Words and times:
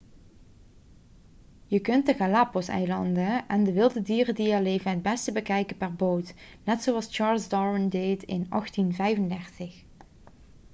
je 1.67 1.79
kunt 1.79 2.05
de 2.05 2.13
galapagoseilanden 2.13 3.47
en 3.47 3.63
de 3.63 3.71
wilde 3.71 4.01
dieren 4.01 4.35
die 4.35 4.51
er 4.51 4.61
leven 4.61 4.91
het 4.91 5.01
beste 5.01 5.31
bekijken 5.31 5.77
per 5.77 5.93
boot 5.93 6.33
net 6.63 6.83
zoals 6.83 7.07
charles 7.15 7.49
darwin 7.49 7.89
deed 7.89 8.23
in 8.23 8.45
1835 8.49 9.83